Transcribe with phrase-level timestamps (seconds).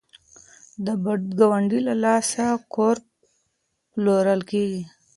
[0.85, 2.97] د بد ګاونډي له لاسه کور
[3.91, 4.81] پلورل کیږي.